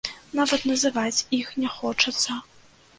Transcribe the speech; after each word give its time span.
Нават 0.39 0.65
называць 0.71 1.23
іх 1.41 1.55
не 1.63 1.69
хочацца. 1.77 2.45